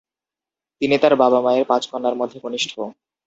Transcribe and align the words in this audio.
তিনি 0.81 0.95
তাঁর 1.01 1.13
বাবা 1.15 1.39
মায়ের 1.41 1.65
পাঁচ 1.67 1.83
কন্যার 1.91 2.15
মধ্যে 2.15 2.37
কনিষ্ঠ। 2.39 2.71